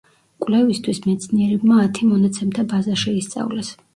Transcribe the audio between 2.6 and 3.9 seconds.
ბაზა შეისწავლეს.